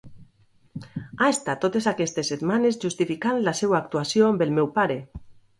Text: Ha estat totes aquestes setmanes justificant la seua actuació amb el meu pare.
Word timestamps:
Ha 1.01 1.27
estat 1.33 1.61
totes 1.67 1.89
aquestes 1.93 2.33
setmanes 2.33 2.81
justificant 2.87 3.45
la 3.49 3.57
seua 3.63 3.79
actuació 3.81 4.31
amb 4.31 4.47
el 4.49 4.57
meu 4.61 4.75
pare. 4.81 4.99